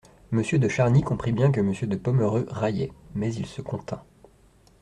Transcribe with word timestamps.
Monsieur 0.31 0.57
de 0.57 0.67
Charny 0.67 1.03
comprit 1.03 1.31
bien 1.31 1.51
que 1.51 1.61
Monsieur 1.61 1.85
de 1.85 1.95
Pomereux 1.95 2.47
raillait, 2.49 2.91
mais 3.13 3.31
il 3.35 3.45
se 3.45 3.61
contint. 3.61 4.01